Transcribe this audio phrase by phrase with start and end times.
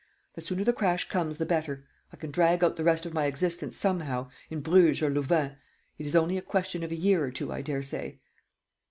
[0.33, 3.25] The sooner the crash comes the better; I can drag out the rest of my
[3.25, 5.57] existence somehow, in Bruges or Louvain.
[5.99, 8.17] It is only a question of a year or two, I daresay."